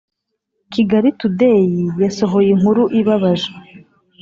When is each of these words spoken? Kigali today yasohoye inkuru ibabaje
Kigali 0.73 1.09
today 1.21 1.63
yasohoye 2.03 2.49
inkuru 2.55 2.83
ibabaje 2.99 3.51